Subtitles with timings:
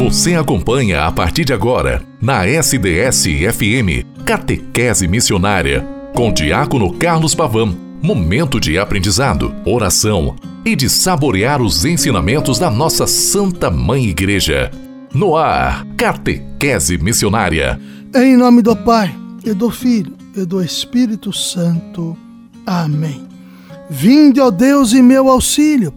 [0.00, 7.76] Você acompanha a partir de agora, na SDS-FM, Catequese Missionária, com Diácono Carlos Pavão.
[8.02, 14.70] Momento de aprendizado, oração e de saborear os ensinamentos da nossa Santa Mãe Igreja.
[15.12, 17.78] No ar, Catequese Missionária.
[18.14, 22.16] Em nome do Pai, e do Filho, e do Espírito Santo.
[22.64, 23.28] Amém.
[23.90, 25.92] Vinde, ó Deus, em meu auxílio,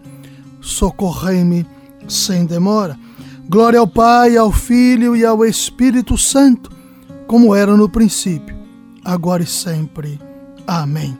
[0.60, 1.64] socorrei-me
[2.06, 3.02] sem demora.
[3.46, 6.70] Glória ao Pai, ao Filho e ao Espírito Santo,
[7.26, 8.56] como era no princípio,
[9.04, 10.18] agora e sempre.
[10.66, 11.16] Amém.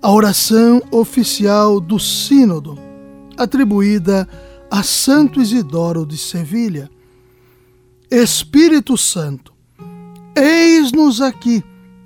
[0.00, 2.78] A oração oficial do Sínodo,
[3.36, 4.28] atribuída
[4.70, 6.88] a Santo Isidoro de Sevilha.
[8.08, 9.52] Espírito Santo,
[10.36, 11.64] eis-nos aqui,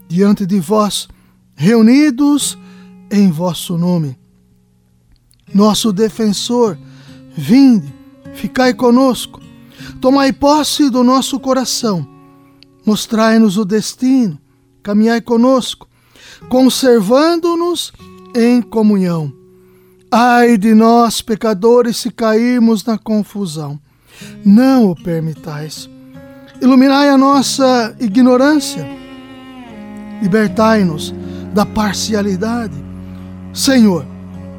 [0.08, 1.08] diante de vós,
[1.54, 2.56] reunidos
[3.10, 4.18] em vosso nome.
[5.52, 6.78] Nosso defensor,
[7.36, 7.97] vinde
[8.34, 9.40] ficai conosco,
[10.00, 12.06] tomai posse do nosso coração,
[12.84, 14.38] mostrai-nos o destino,
[14.82, 15.88] caminhai conosco,
[16.48, 17.92] conservando-nos
[18.34, 19.32] em comunhão.
[20.10, 23.78] Ai de nós, pecadores, se cairmos na confusão.
[24.44, 25.88] Não o permitais.
[26.60, 28.88] Iluminai a nossa ignorância.
[30.22, 31.14] Libertai-nos
[31.52, 32.74] da parcialidade.
[33.52, 34.06] Senhor,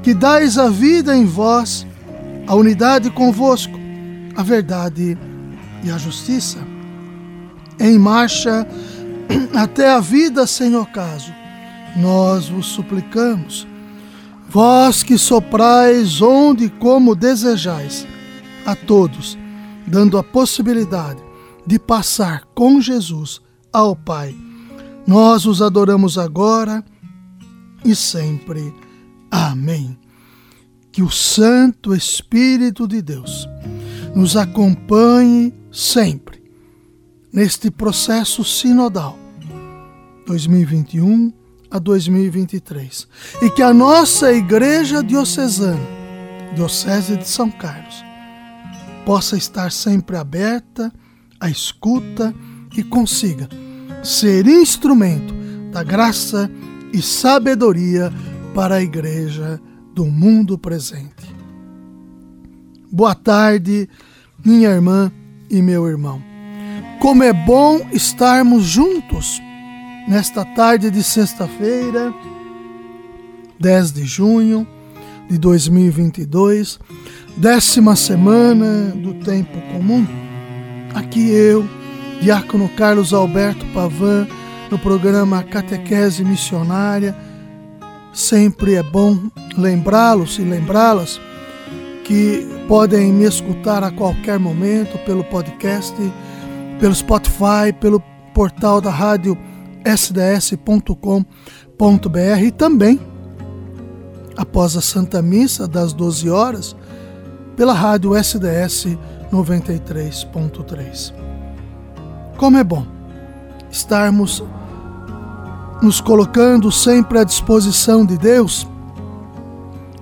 [0.04, 1.86] que dais a vida em vós
[2.50, 3.80] a unidade convosco,
[4.36, 5.16] a verdade
[5.84, 6.58] e a justiça.
[7.80, 8.68] Em marcha
[9.54, 11.32] até a vida sem ocaso,
[11.96, 13.68] nós vos suplicamos.
[14.50, 18.08] Vós que soprais onde e como desejais,
[18.66, 19.38] a todos,
[19.86, 21.22] dando a possibilidade
[21.68, 23.40] de passar com Jesus
[23.72, 24.36] ao Pai.
[25.06, 26.84] Nós os adoramos agora
[27.86, 28.74] e sempre.
[29.30, 30.09] Amém
[31.00, 33.48] que o Santo Espírito de Deus
[34.14, 36.44] nos acompanhe sempre
[37.32, 39.18] neste processo sinodal
[40.26, 41.32] 2021
[41.72, 43.08] a 2023
[43.42, 45.80] e que a nossa Igreja Diocesana,
[46.54, 48.04] Diocese de São Carlos,
[49.06, 50.92] possa estar sempre aberta
[51.40, 52.36] à escuta
[52.76, 53.48] e consiga
[54.04, 55.34] ser instrumento
[55.72, 56.52] da graça
[56.92, 58.12] e sabedoria
[58.54, 59.62] para a Igreja
[60.00, 61.36] do mundo presente.
[62.90, 63.90] Boa tarde,
[64.46, 65.12] minha irmã
[65.50, 66.24] e meu irmão.
[67.02, 69.42] Como é bom estarmos juntos
[70.08, 72.14] nesta tarde de sexta-feira,
[73.60, 74.66] 10 de junho
[75.30, 76.80] de 2022,
[77.36, 80.08] décima semana do tempo comum.
[80.96, 81.68] Aqui eu,
[82.22, 84.26] Diácono Carlos Alberto Pavan,
[84.72, 87.14] no programa Catequese Missionária
[88.14, 89.18] Sempre é bom
[89.58, 91.20] lembrá-los e lembrá-las
[92.04, 95.96] que podem me escutar a qualquer momento pelo podcast,
[96.80, 98.02] pelo Spotify, pelo
[98.34, 99.38] portal da rádio
[99.86, 101.20] sds.com.br
[102.44, 103.00] e também
[104.36, 106.76] após a Santa Missa das 12 horas
[107.56, 108.98] pela rádio SDS
[109.32, 111.14] 93.3.
[112.38, 112.86] Como é bom
[113.70, 114.44] estarmos
[115.82, 118.68] nos colocando sempre à disposição de Deus,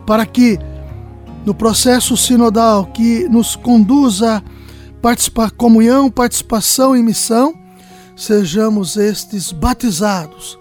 [0.06, 0.60] para que
[1.46, 4.44] no processo sinodal que nos conduza
[5.38, 7.54] a comunhão, participação e missão,
[8.16, 10.60] sejamos estes batizados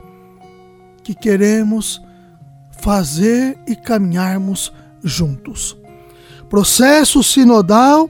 [1.02, 2.00] que queremos
[2.78, 4.72] fazer e caminharmos
[5.02, 5.76] juntos.
[6.48, 8.08] Processo sinodal,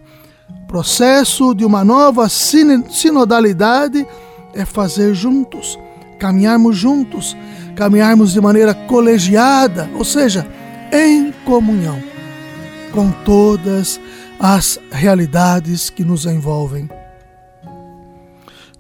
[0.69, 4.07] processo de uma nova sinodalidade
[4.53, 5.79] é fazer juntos
[6.19, 7.37] caminharmos juntos,
[7.75, 10.47] caminharmos de maneira colegiada, ou seja,
[10.93, 12.01] em comunhão
[12.93, 14.01] com todas
[14.41, 16.89] as realidades que nos envolvem.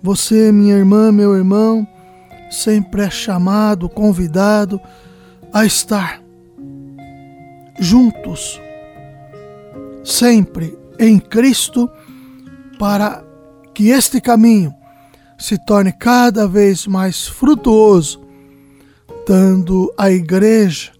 [0.02, 1.86] Você, minha irmã, meu irmão,
[2.50, 4.80] sempre é chamado, convidado
[5.52, 6.22] a estar
[7.78, 8.60] juntos,
[10.04, 11.90] sempre em Cristo,
[12.78, 13.22] para
[13.74, 14.74] que este caminho
[15.38, 18.20] se torne cada vez mais frutuoso,
[19.26, 20.92] dando à Igreja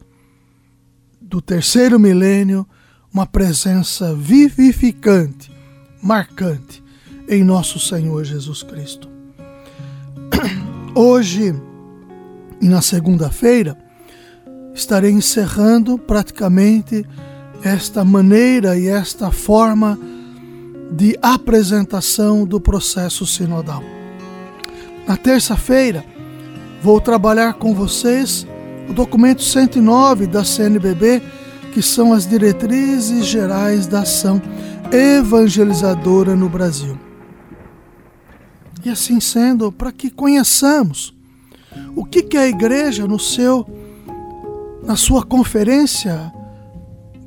[1.21, 2.67] do terceiro milênio
[3.13, 5.51] uma presença vivificante,
[6.03, 6.83] marcante
[7.29, 9.09] em nosso Senhor Jesus Cristo.
[10.95, 11.55] Hoje
[12.61, 13.77] e na segunda-feira
[14.75, 17.05] estarei encerrando praticamente
[17.63, 19.99] esta maneira e esta forma
[20.93, 23.96] de apresentação do processo sinodal.
[25.07, 26.05] Na terça-feira,
[26.83, 28.45] vou trabalhar com vocês
[28.89, 31.23] o documento 109 da CNBB,
[31.73, 34.43] que são as diretrizes gerais da ação
[34.91, 36.99] evangelizadora no Brasil.
[38.85, 41.15] E assim sendo, para que conheçamos
[41.95, 43.65] o que, que a igreja no seu
[44.83, 46.33] na sua conferência,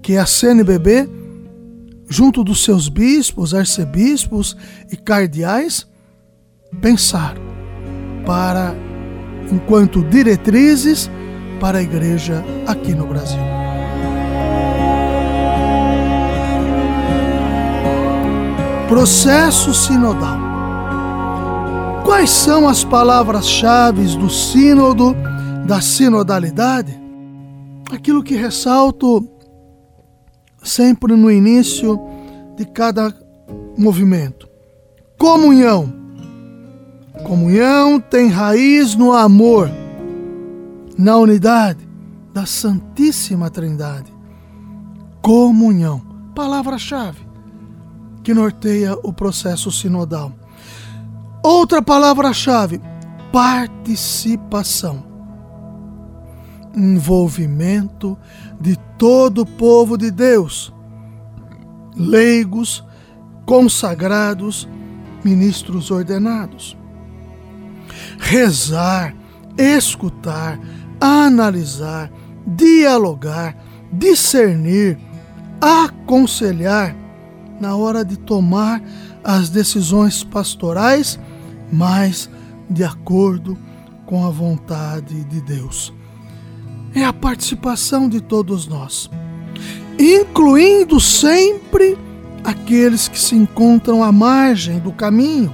[0.02, 1.10] que é a CNBB,
[2.08, 4.56] junto dos seus bispos, arcebispos
[4.90, 5.86] e cardeais,
[6.82, 7.36] pensar
[8.30, 8.76] para
[9.52, 11.10] enquanto diretrizes
[11.60, 13.40] para a igreja aqui no Brasil.
[18.88, 20.38] Processo sinodal.
[22.06, 25.16] Quais são as palavras-chave do sínodo,
[25.66, 27.02] da sinodalidade?
[27.92, 29.28] Aquilo que ressalto
[30.64, 32.00] sempre no início
[32.56, 33.12] de cada
[33.76, 34.48] movimento.
[35.18, 35.99] Comunhão.
[37.24, 39.70] Comunhão tem raiz no amor,
[40.98, 41.88] na unidade
[42.34, 44.14] da Santíssima Trindade.
[45.22, 46.02] Comunhão,
[46.34, 47.30] palavra-chave
[48.24, 50.32] que norteia o processo sinodal.
[51.44, 52.80] Outra palavra-chave:
[53.32, 55.04] participação.
[56.76, 58.16] Envolvimento
[58.62, 60.72] de todo o povo de Deus,
[61.96, 62.84] leigos,
[63.46, 64.70] consagrados,
[65.24, 66.78] ministros ordenados.
[68.18, 69.16] Rezar,
[69.58, 70.60] escutar,
[71.00, 72.12] analisar,
[72.46, 73.56] dialogar,
[73.92, 74.98] discernir,
[75.62, 76.96] aconselhar
[77.60, 78.82] na hora de tomar
[79.24, 81.20] as decisões pastorais,
[81.72, 82.30] mas
[82.70, 83.58] de acordo
[84.06, 85.94] com a vontade de Deus.
[86.96, 89.10] É a participação de todos nós,
[90.00, 91.98] incluindo sempre
[92.44, 95.54] aqueles que se encontram à margem do caminho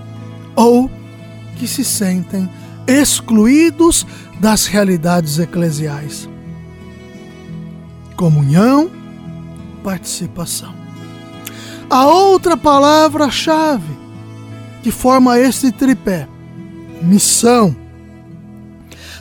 [0.55, 0.89] ou
[1.55, 2.49] que se sentem
[2.87, 4.05] excluídos
[4.39, 6.29] das realidades eclesiais.
[8.15, 8.89] Comunhão,
[9.83, 10.73] participação.
[11.89, 13.95] A outra palavra-chave
[14.81, 16.27] que forma este tripé:
[17.01, 17.75] missão.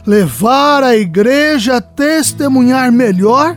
[0.06, 3.56] Levar a igreja a testemunhar melhor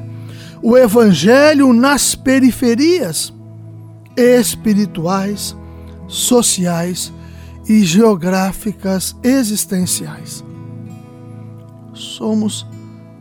[0.61, 3.33] o evangelho nas periferias
[4.15, 5.53] espirituais,
[6.07, 7.11] sociais
[7.67, 10.43] e geográficas existenciais.
[11.93, 12.65] Somos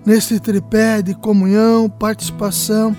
[0.05, 2.97] nesse tripé de comunhão, participação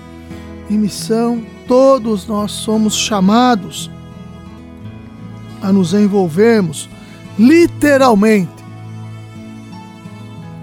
[0.68, 3.90] e missão, todos nós somos chamados
[5.62, 6.88] a nos envolvermos
[7.38, 8.58] literalmente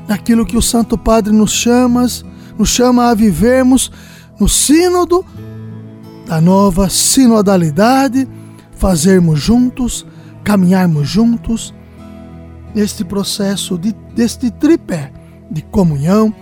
[0.08, 2.06] naquilo que o Santo Padre nos chama,
[2.58, 3.92] nos chama a vivermos
[4.40, 5.26] no sínodo
[6.28, 8.28] da nova sinodalidade,
[8.78, 10.06] fazermos juntos
[10.46, 11.74] caminharmos juntos
[12.74, 15.12] neste processo de, deste tripé
[15.50, 16.34] de comunhão,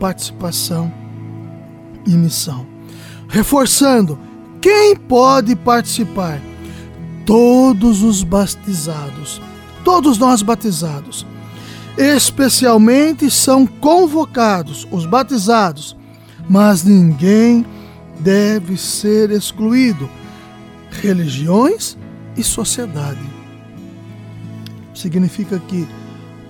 [0.00, 0.90] participação
[2.06, 2.66] e missão.
[3.28, 4.18] Reforçando,
[4.60, 6.40] quem pode participar?
[7.26, 9.40] Todos os batizados,
[9.84, 11.26] todos nós batizados.
[11.98, 15.96] Especialmente são convocados os batizados,
[16.48, 17.64] mas ninguém
[18.20, 20.08] deve ser excluído.
[20.90, 21.96] Religiões
[22.36, 23.39] e sociedade
[25.00, 25.86] significa que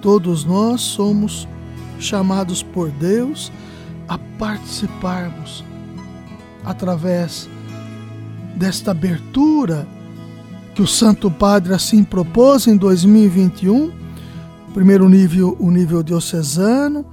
[0.02, 1.46] todos nós somos
[1.98, 3.52] chamados por Deus
[4.08, 5.64] a participarmos
[6.64, 7.48] através
[8.56, 9.86] desta abertura
[10.74, 13.92] que o Santo Padre assim propôs em 2021.
[14.74, 17.04] Primeiro nível, o nível diocesano,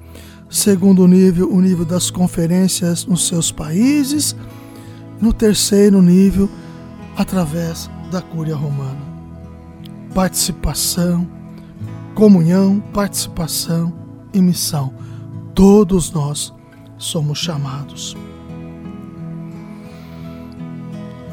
[0.50, 4.36] segundo nível, o nível das conferências nos seus países,
[5.20, 6.50] no terceiro nível,
[7.18, 9.17] através da Cúria Romana
[10.18, 11.30] participação,
[12.16, 13.94] comunhão, participação
[14.34, 14.92] e missão.
[15.54, 16.52] Todos nós
[16.98, 18.18] somos chamados.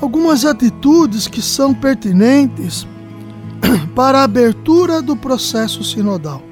[0.02, 2.86] Algumas atitudes que são pertinentes
[3.96, 6.42] para a abertura do processo sinodal.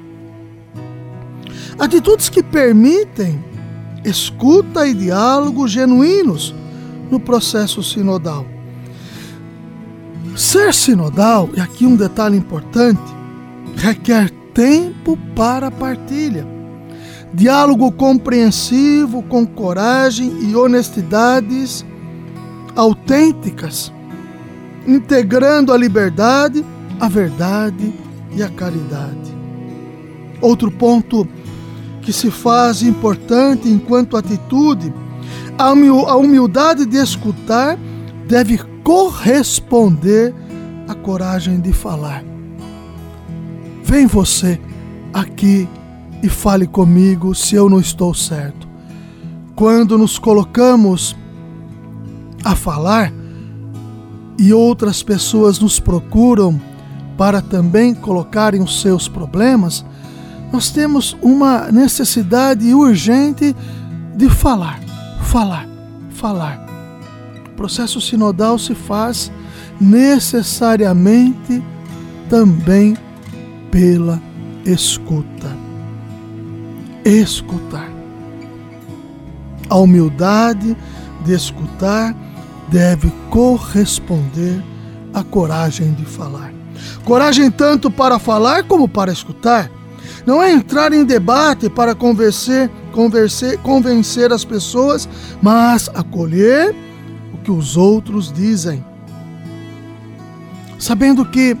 [1.77, 3.45] Atitudes que permitem
[4.03, 6.51] escuta e diálogo genuínos
[7.11, 8.43] no processo sinodal.
[10.35, 13.01] Ser sinodal, e aqui um detalhe importante,
[13.75, 16.45] requer tempo para partilha,
[17.31, 21.85] diálogo compreensivo com coragem e honestidades
[22.75, 23.93] autênticas,
[24.87, 26.65] integrando a liberdade,
[26.99, 27.93] a verdade
[28.35, 29.33] e a caridade.
[30.41, 31.27] Outro ponto
[32.01, 34.91] que se faz importante enquanto atitude,
[35.57, 37.77] a humildade de escutar
[38.27, 40.33] deve corresponder
[40.87, 42.23] à coragem de falar.
[43.83, 44.59] Vem você
[45.13, 45.67] aqui
[46.21, 48.67] e fale comigo se eu não estou certo.
[49.55, 51.15] Quando nos colocamos
[52.43, 53.11] a falar,
[54.37, 56.59] e outras pessoas nos procuram
[57.17, 59.85] para também colocarem os seus problemas,
[60.51, 63.55] nós temos uma necessidade urgente
[64.15, 64.79] de falar,
[65.21, 65.67] falar,
[66.09, 66.62] falar.
[67.53, 69.31] O processo sinodal se faz
[69.79, 71.63] necessariamente
[72.27, 72.97] também
[73.69, 74.19] pela
[74.65, 75.55] escuta.
[77.05, 77.91] Escutar.
[79.69, 80.75] A humildade
[81.23, 82.15] de escutar
[82.69, 84.59] deve corresponder
[85.13, 86.51] à coragem de falar.
[87.05, 89.69] Coragem tanto para falar como para escutar.
[90.25, 95.07] Não é entrar em debate para convencer, convencer, convencer as pessoas,
[95.39, 96.75] mas acolher
[97.43, 98.83] que os outros dizem.
[100.79, 101.55] Sabendo que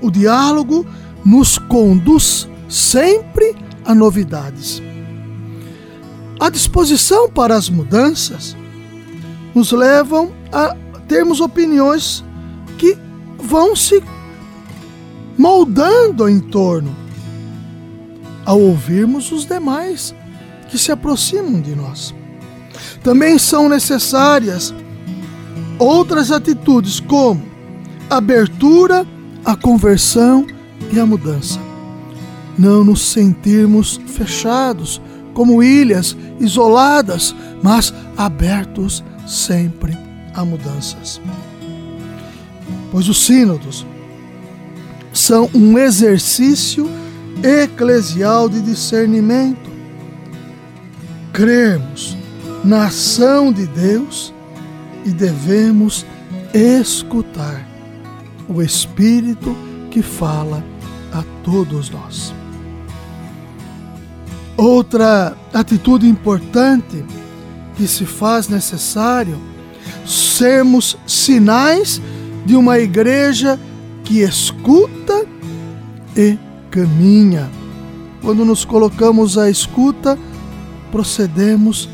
[0.00, 0.86] o diálogo
[1.24, 3.54] nos conduz sempre
[3.84, 4.82] a novidades.
[6.38, 8.56] A disposição para as mudanças
[9.54, 10.76] nos levam a
[11.08, 12.24] termos opiniões
[12.76, 12.96] que
[13.38, 14.02] vão se
[15.38, 16.94] moldando em torno
[18.44, 20.14] ao ouvirmos os demais
[20.68, 22.14] que se aproximam de nós.
[23.02, 24.74] Também são necessárias
[25.78, 27.42] outras atitudes como
[28.08, 29.06] abertura
[29.44, 30.46] à conversão
[30.92, 31.60] e à mudança.
[32.58, 35.00] Não nos sentirmos fechados
[35.34, 39.96] como ilhas isoladas, mas abertos sempre
[40.34, 41.20] a mudanças.
[42.90, 43.86] Pois os sínodos
[45.12, 46.88] são um exercício
[47.42, 49.70] eclesial de discernimento.
[51.32, 52.15] Cremos
[52.66, 54.34] na ação de Deus
[55.04, 56.04] e devemos
[56.52, 57.64] escutar
[58.48, 59.56] o Espírito
[59.88, 60.64] que fala
[61.12, 62.34] a todos nós.
[64.56, 67.04] Outra atitude importante
[67.76, 69.38] que se faz necessário
[70.04, 72.02] sermos sinais
[72.44, 73.60] de uma igreja
[74.02, 75.24] que escuta
[76.16, 76.36] e
[76.70, 77.48] caminha.
[78.22, 80.18] Quando nos colocamos à escuta,
[80.90, 81.88] procedemos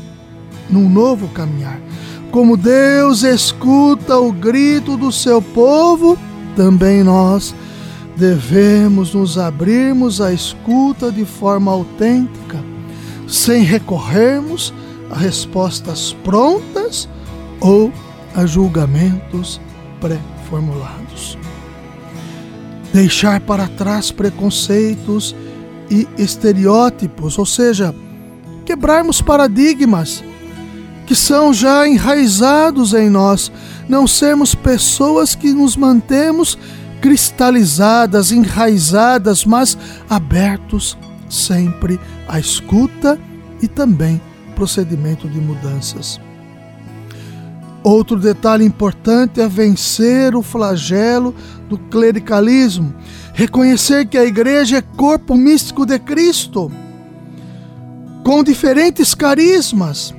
[0.69, 1.79] num novo caminhar.
[2.31, 6.17] Como Deus escuta o grito do seu povo,
[6.55, 7.53] também nós
[8.17, 12.59] devemos nos abrirmos à escuta de forma autêntica,
[13.27, 14.73] sem recorrermos
[15.11, 17.07] a respostas prontas
[17.59, 17.91] ou
[18.35, 19.61] a julgamentos
[20.01, 21.37] pré-formulados.
[22.91, 25.35] Deixar para trás preconceitos
[25.89, 27.93] e estereótipos, ou seja,
[28.65, 30.23] quebrarmos paradigmas
[31.05, 33.51] que são já enraizados em nós,
[33.87, 36.57] não sermos pessoas que nos mantemos
[37.01, 39.77] cristalizadas, enraizadas, mas
[40.09, 40.97] abertos
[41.29, 43.19] sempre à escuta
[43.61, 44.21] e também
[44.55, 46.19] procedimento de mudanças.
[47.83, 51.35] Outro detalhe importante é vencer o flagelo
[51.67, 52.93] do clericalismo,
[53.33, 56.71] reconhecer que a igreja é corpo místico de Cristo,
[58.23, 60.15] com diferentes carismas.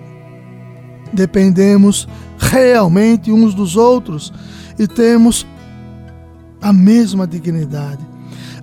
[1.15, 4.33] Dependemos realmente uns dos outros
[4.79, 5.47] e temos
[6.61, 8.05] a mesma dignidade.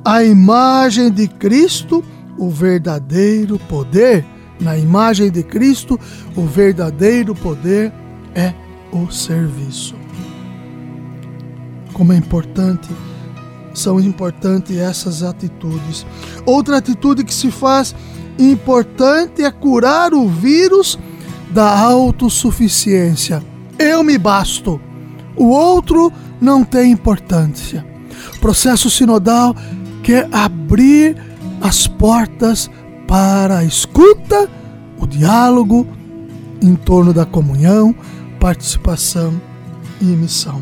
[0.03, 2.03] A imagem de Cristo,
[2.37, 4.25] o verdadeiro poder.
[4.59, 5.99] Na imagem de Cristo,
[6.35, 7.91] o verdadeiro poder
[8.35, 8.53] é
[8.91, 9.95] o serviço.
[11.93, 12.89] Como é importante,
[13.73, 16.05] são importantes essas atitudes.
[16.45, 17.95] Outra atitude que se faz
[18.37, 20.97] importante é curar o vírus
[21.51, 23.43] da autossuficiência.
[23.77, 24.79] Eu me basto,
[25.35, 27.91] o outro não tem importância
[28.41, 29.55] processo sinodal
[30.01, 31.15] quer abrir
[31.61, 32.69] as portas
[33.07, 34.49] para a escuta,
[34.99, 35.87] o diálogo
[36.61, 37.95] em torno da comunhão,
[38.39, 39.39] participação
[40.01, 40.61] e missão.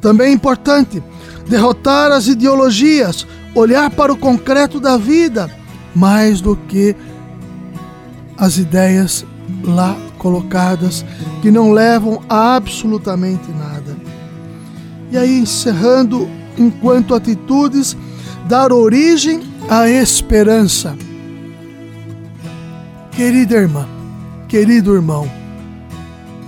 [0.00, 1.02] Também é importante
[1.48, 5.50] derrotar as ideologias, olhar para o concreto da vida,
[5.94, 6.94] mais do que
[8.38, 9.26] as ideias
[9.64, 11.04] lá colocadas
[11.42, 13.96] que não levam a absolutamente nada.
[15.10, 17.96] E aí, encerrando, enquanto atitudes,
[18.46, 20.96] dar origem à esperança.
[23.10, 23.88] Querida irmã,
[24.46, 25.28] querido irmão,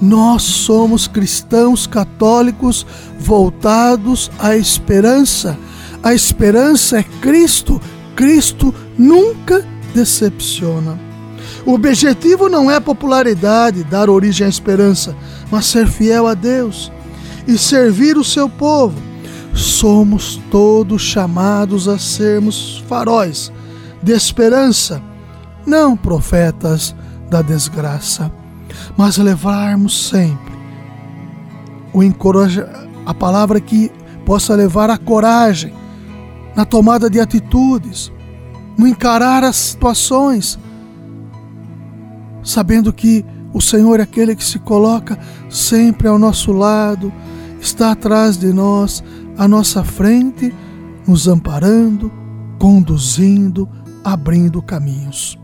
[0.00, 2.86] nós somos cristãos católicos
[3.18, 5.58] voltados à esperança.
[6.02, 7.80] A esperança é Cristo.
[8.14, 11.09] Cristo nunca decepciona.
[11.66, 15.14] O objetivo não é popularidade, dar origem à esperança,
[15.50, 16.90] mas ser fiel a Deus
[17.46, 18.96] e servir o seu povo.
[19.54, 23.52] Somos todos chamados a sermos faróis
[24.02, 25.02] de esperança,
[25.66, 26.94] não profetas
[27.28, 28.32] da desgraça,
[28.96, 30.50] mas levarmos sempre
[31.92, 32.68] o encoraja,
[33.04, 33.90] a palavra que
[34.24, 35.74] possa levar a coragem
[36.54, 38.12] na tomada de atitudes,
[38.76, 40.58] no encarar as situações,
[42.42, 45.18] sabendo que o Senhor é aquele que se coloca
[45.48, 47.12] sempre ao nosso lado,
[47.60, 49.02] está atrás de nós,
[49.36, 50.54] à nossa frente,
[51.06, 52.10] nos amparando,
[52.58, 53.68] conduzindo,
[54.04, 55.38] abrindo caminhos.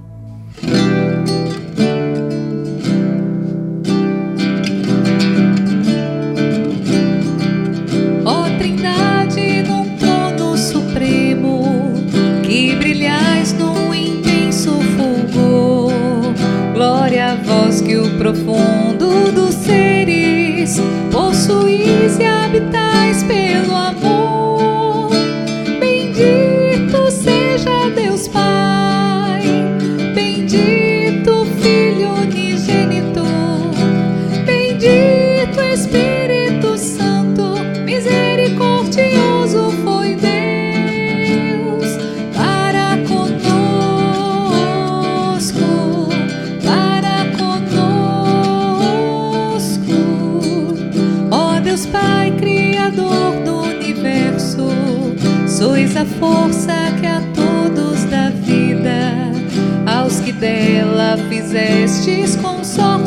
[61.56, 63.05] Fizestes consortes,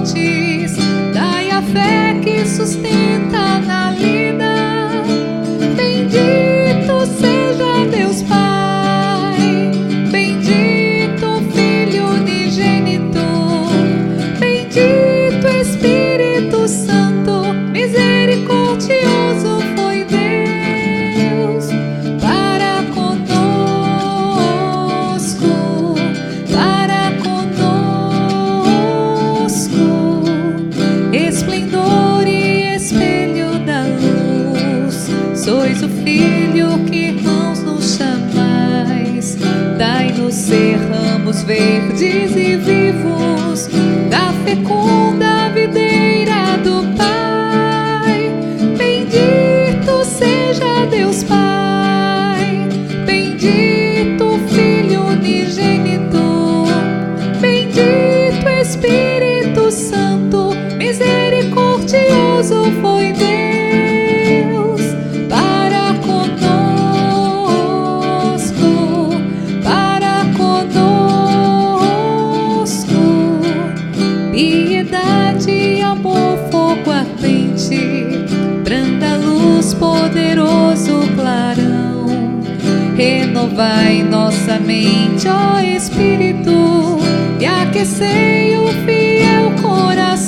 [83.60, 86.98] Renovai nossa mente, ó Espírito,
[87.42, 90.19] e aquecei o fiel coração.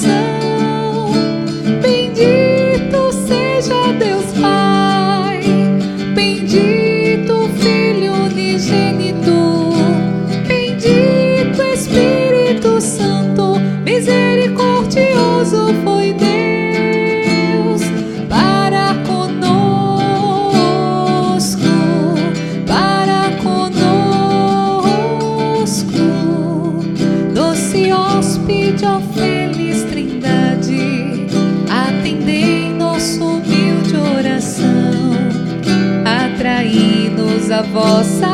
[37.73, 38.30] Atraí-nos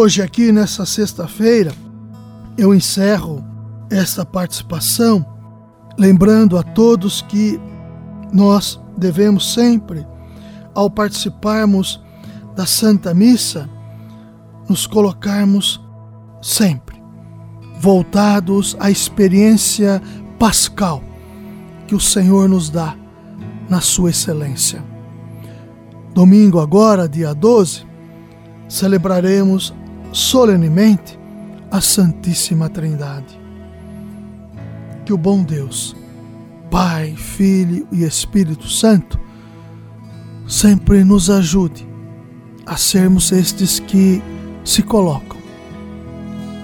[0.00, 1.74] hoje aqui nessa sexta-feira
[2.56, 3.44] eu encerro
[3.90, 5.26] esta participação
[5.98, 7.60] lembrando a todos que
[8.32, 10.06] nós devemos sempre,
[10.74, 12.02] ao participarmos
[12.56, 13.68] da Santa Missa,
[14.66, 15.78] nos colocarmos
[16.40, 16.98] sempre
[17.78, 20.00] voltados à experiência
[20.38, 21.04] pascal
[21.86, 22.96] que o Senhor nos dá
[23.68, 24.82] na sua excelência.
[26.14, 27.84] Domingo agora, dia 12,
[28.66, 29.74] celebraremos
[30.12, 31.18] solenemente
[31.70, 33.38] a Santíssima Trindade.
[35.04, 35.96] Que o bom Deus,
[36.70, 39.18] Pai, Filho e Espírito Santo,
[40.46, 41.86] sempre nos ajude
[42.66, 44.22] a sermos estes que
[44.64, 45.38] se colocam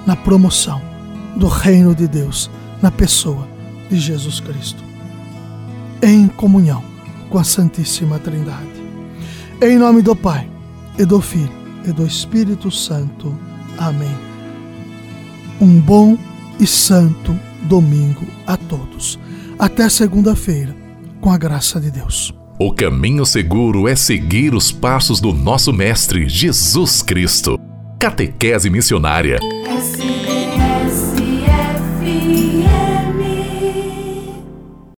[0.07, 0.81] na promoção
[1.37, 3.47] do reino de Deus na pessoa
[3.89, 4.83] de Jesus Cristo.
[6.03, 6.83] Em comunhão
[7.31, 8.77] com a Santíssima Trindade.
[9.61, 10.49] Em nome do Pai,
[10.99, 11.53] e do Filho,
[11.87, 13.37] e do Espírito Santo.
[13.79, 14.17] Amém.
[15.61, 16.19] Um bom
[16.59, 19.19] e santo domingo a todos.
[19.59, 20.75] Até segunda-feira,
[21.21, 22.35] com a graça de Deus.
[22.59, 27.59] O caminho seguro é seguir os passos do nosso Mestre Jesus Cristo.
[27.99, 29.39] Catequese Missionária.
[29.77, 30.26] Assim